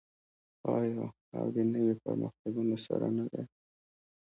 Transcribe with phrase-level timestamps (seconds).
[0.77, 1.05] آیا
[1.37, 3.43] او د نویو پرمختګونو سره نه دی؟